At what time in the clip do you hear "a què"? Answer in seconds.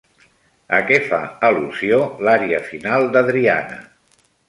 0.77-0.97